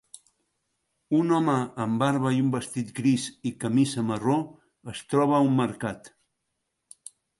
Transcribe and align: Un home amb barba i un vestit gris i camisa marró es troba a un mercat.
Un 1.17 1.33
home 1.39 1.57
amb 1.83 1.99
barba 2.03 2.31
i 2.37 2.41
un 2.43 2.47
vestit 2.55 2.89
gris 3.01 3.27
i 3.49 3.51
camisa 3.65 4.07
marró 4.09 4.39
es 4.95 5.03
troba 5.13 5.37
a 5.41 5.43
un 5.51 5.55
mercat. 5.61 6.11